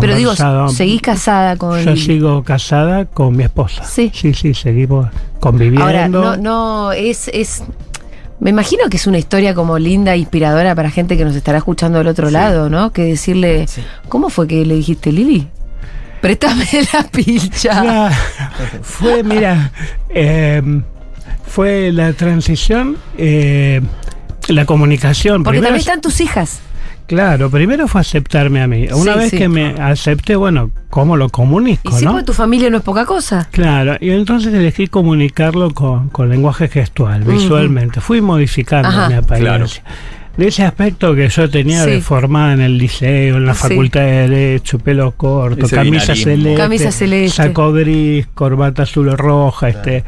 [0.00, 0.32] Pero digo,
[0.68, 1.80] seguís casada con.
[1.82, 3.82] Yo sigo casada con mi esposa.
[3.84, 4.10] Sí.
[4.14, 5.08] Sí, sí, seguimos
[5.40, 5.84] conviviendo.
[5.86, 7.62] Ahora, no, no, es, es.
[8.38, 11.98] Me imagino que es una historia como linda, inspiradora para gente que nos estará escuchando
[11.98, 12.92] del otro lado, ¿no?
[12.92, 13.82] Que decirle, Sí.
[14.08, 15.48] ¿cómo fue que le dijiste, Lili?
[16.20, 18.10] Préstame la pilcha.
[18.82, 19.70] Fue, mira,
[20.10, 20.62] eh,
[21.46, 23.80] fue la transición, eh,
[24.48, 25.42] la comunicación.
[25.42, 26.60] Porque Primero también están tus hijas.
[27.06, 28.86] Claro, primero fue aceptarme a mí.
[28.92, 29.38] Una Sí, vez sí.
[29.38, 32.12] que me acepté, bueno, ¿cómo lo Y comunico, sí, no?
[32.12, 33.48] porque tu familia no es poca cosa.
[33.52, 38.00] Claro, y entonces elegí comunicarlo con, con lenguaje gestual, visualmente.
[38.00, 39.08] Fui modificando Ajá.
[39.08, 39.82] mi apariencia.
[40.36, 41.90] De ese aspecto que yo tenía Sí.
[41.92, 43.68] de formada en el liceo, en la Sí.
[43.68, 47.36] facultad de Derecho, pelo corto, camisa celeste, Camisa celeste.
[47.42, 50.04] saco gris, corbata azul o roja, este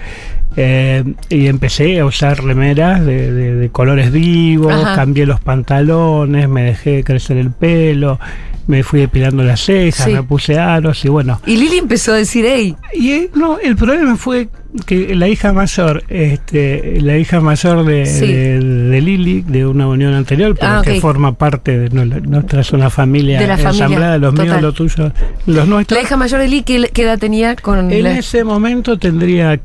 [0.61, 4.97] eh, y empecé a usar remeras de, de- de colores vivos, Ajá.
[4.97, 8.19] cambié los pantalones, me dejé crecer el pelo,
[8.67, 10.12] me fui depilando las cejas, Sí.
[10.12, 13.77] me puse aros y bueno, Y Lili empezó a decir, hey, y eh, no, el
[13.77, 14.49] problema fue
[14.87, 18.27] que la hija mayor, este, la hija mayor de, Sí.
[18.33, 22.91] de, de Lili, de una unión anterior, pero Ah, forma parte de nuestra es una
[22.91, 24.47] familia De la familia, ensamblada, los total.
[24.49, 25.13] míos, los tuyos,
[25.47, 25.99] los nuestros.
[25.99, 29.59] la hija mayor de Lili, ¿qué, qué edad tenía con En la- ese momento tendría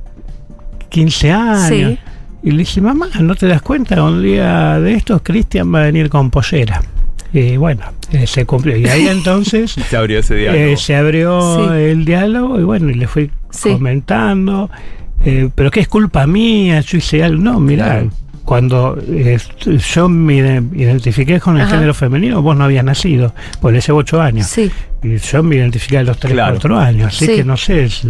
[0.90, 1.68] 15 años.
[1.70, 1.98] Sí.
[2.44, 4.02] Y le dije, mamá, ¿no te das cuenta?
[4.04, 6.82] Un día de estos, Cristian va a venir con pollera.
[7.32, 8.78] Y bueno, eh, se cumplió.
[8.78, 10.64] Y ahí entonces Se abrió ese diálogo.
[10.64, 11.74] eh, se abrió Sí.
[11.82, 13.72] el diálogo y bueno, y le fui Sí.
[13.74, 14.70] comentando.
[15.26, 17.42] eh, pero que es culpa mía, yo hice algo.
[17.42, 18.10] No, mira, Claro.
[18.44, 19.38] cuando eh,
[19.94, 21.76] yo me ide- identifiqué con el Ajá.
[21.76, 24.48] género femenino, vos no habías nacido, pues le llevo ocho años.
[24.48, 24.70] Sí.
[25.02, 26.56] Y yo me identifiqué a los 3, Claro.
[26.56, 27.36] 4 años, así Sí.
[27.38, 27.86] que no sé.
[27.86, 28.06] es-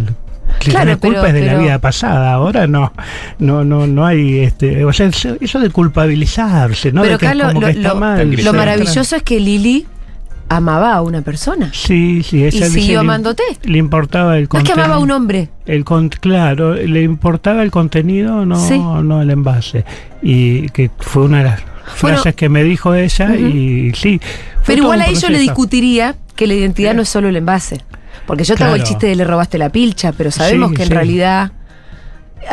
[0.60, 2.92] si Claro, tenés culpa pero- es de la vida pasada, ahora no,
[3.38, 7.02] no, no, no hay, este, o sea, eso eso de culpabilizarse, ¿no?
[7.02, 8.30] Pero de que acá es lo, como lo- que está lo- mal.
[8.44, 9.86] lo maravilloso es que Lili
[10.48, 11.70] amaba a una persona.
[11.72, 13.42] Sí, sí, Y ella dice, siguió amándote.
[13.64, 14.84] Le importaba el No es que contenido.
[14.84, 15.48] amaba a un hombre.
[15.66, 18.78] El con- claro, le importaba el contenido, no, Sí.
[18.78, 19.84] no el envase.
[20.22, 21.60] Y que fue una de las
[22.00, 24.20] Bueno, frases que me dijo ella y sí.
[24.66, 27.80] Pero igual a ellos le discutiría que la identidad no es solo el envase.
[28.26, 30.82] Porque yo te hago el chiste de le robaste la pilcha, pero sabemos Sí, que
[30.84, 31.52] en realidad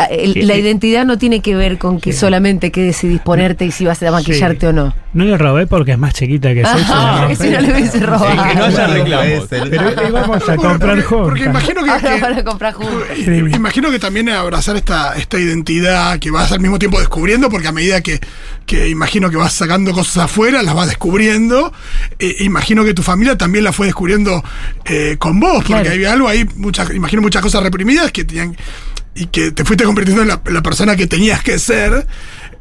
[0.09, 2.19] el- Sí, la identidad no tiene que ver con que Sí.
[2.19, 4.65] solamente que decidís ponerte y si vas a maquillarte Sí.
[4.67, 4.93] o no.
[5.13, 7.35] No le robé porque es más chiquita que Ajá, rompí.
[7.35, 8.43] que si no le hubiese robado.
[8.47, 9.47] que no haya reclamos.
[9.49, 13.03] Pero íbamos a comprar porque imagino que, Ahora que- van a comprar juntos.
[13.27, 17.71] imagino que también abrazar esta, esta identidad que vas al mismo tiempo descubriendo, porque a
[17.71, 18.19] medida que,
[18.65, 21.73] que imagino que vas sacando cosas afuera, las vas descubriendo.
[22.19, 24.43] eh, imagino que tu familia también la fue descubriendo
[24.85, 25.91] eh, con vos, porque Claro.
[25.91, 28.55] había algo ahí, muchas, imagino muchas cosas reprimidas que tenían
[29.15, 32.07] y que te fuiste convirtiendo en la, la persona que tenías que ser,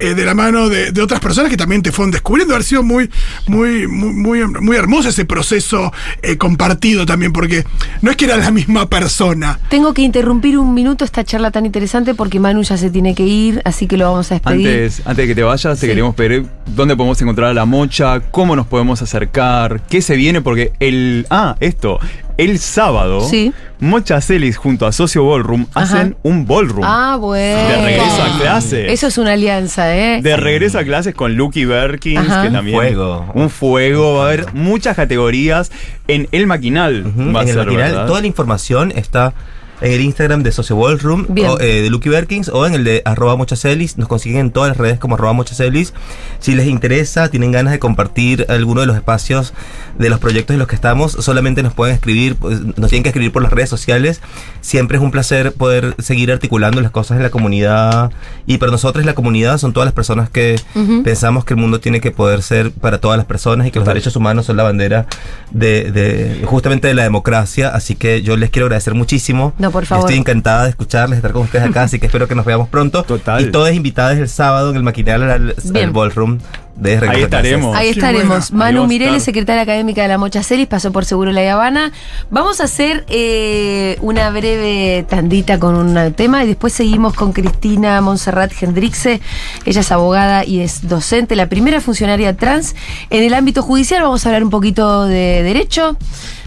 [0.01, 2.57] eh, de la mano de, de otras personas que también te fueron descubriendo.
[2.57, 3.11] Ha sido muy,
[3.47, 7.65] muy, muy, muy, muy hermoso ese proceso eh, compartido también, porque
[8.03, 9.59] no es que era la misma persona.
[9.69, 13.25] Tengo que interrumpir un minuto esta charla tan interesante porque Manu ya se tiene que
[13.27, 14.67] ir, así que lo vamos a despedir.
[14.69, 15.87] Antes, antes de que te vayas, te Sí.
[15.87, 20.41] queríamos pedir dónde podemos encontrar a la mocha, cómo nos podemos acercar, qué se viene,
[20.41, 21.27] porque el.
[21.31, 21.99] Ah, esto.
[22.41, 23.53] El sábado, Sí.
[23.81, 25.81] Mocha Celis junto a Socio Ballroom Ajá.
[25.99, 26.83] hacen un ballroom.
[26.85, 27.69] Ah, bueno.
[27.69, 28.91] De regreso a clases.
[28.93, 30.21] Eso es una alianza, ¿eh?
[30.23, 32.43] De regreso a clases con Lucky Berkins, Ajá.
[32.43, 32.77] que Un también.
[32.77, 33.31] fuego.
[33.35, 34.19] Un fuego.
[34.19, 35.71] Va a haber muchas categorías
[36.09, 37.05] en el maquinal.
[37.07, 38.07] Va a en el ser, maquinal, ¿verdad?
[38.07, 39.33] toda la información está
[39.81, 43.03] en el Instagram de Socio Ballroom o, eh, de Lucky Berkins o en el de
[43.05, 43.97] arroba mochacelis.
[43.99, 45.93] Nos consiguen en todas las redes como arroba mochacelis.
[46.39, 49.53] Si les interesa, tienen ganas de compartir alguno de los espacios
[49.99, 53.11] de los proyectos en los que estamos, solamente nos pueden escribir, pues, nos tienen que
[53.11, 54.21] escribir por las redes sociales.
[54.61, 58.11] Siempre es un placer poder seguir articulando las cosas en la comunidad.
[58.47, 60.57] Y para nosotros la comunidad son todas las personas que
[61.05, 63.87] pensamos que el mundo tiene que poder ser para todas las personas y que los
[63.89, 65.07] derechos humanos son la bandera
[65.51, 67.69] de, de- justamente de la democracia.
[67.69, 69.53] Así que yo les quiero agradecer muchísimo.
[69.59, 70.05] No, por favor.
[70.05, 72.69] Estoy encantada de escucharles, de estar con ustedes acá, así que espero que nos veamos
[72.69, 73.03] pronto.
[73.11, 73.41] Total.
[73.41, 75.55] Y todas invitadas el sábado en el maquinal al,
[75.93, 76.39] ballroom
[76.81, 77.77] de Ahí estaremos.
[77.77, 78.51] Ahí estaremos.
[78.51, 78.65] buena.
[78.65, 81.93] Manu Mireles, secretaria académica de la Mocha Celis, pasó por Seguro La Habana.
[82.31, 88.01] Vamos a hacer eh, una breve tandita con un tema y después seguimos con Cristina
[88.01, 89.21] Monserrat Hendrixe.
[89.67, 92.75] Ella es abogada y es docente, la primera funcionaria trans
[93.11, 94.03] en el ámbito judicial.
[94.03, 95.99] Vamos a hablar un poquito de derecho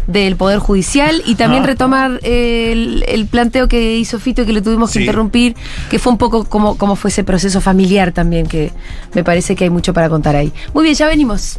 [0.07, 1.67] del Poder Judicial y también Ah.
[1.67, 5.05] retomar el, el planteo que hizo Fito y que lo tuvimos que Sí.
[5.05, 5.55] interrumpir,
[5.89, 8.71] que fue un poco como, como fue ese proceso familiar también, que
[9.13, 10.51] me parece que hay mucho para contar ahí.
[10.73, 11.51] Muy bien, ya venimos.